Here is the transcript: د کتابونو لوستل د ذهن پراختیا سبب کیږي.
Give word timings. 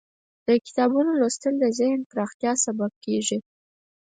د 0.47 0.49
کتابونو 0.65 1.11
لوستل 1.19 1.53
د 1.59 1.65
ذهن 1.79 1.99
پراختیا 2.11 2.51
سبب 2.65 2.91
کیږي. 3.05 3.37